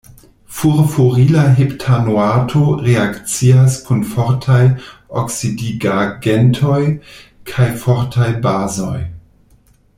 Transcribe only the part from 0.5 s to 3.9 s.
Furfurila heptanoato reakcias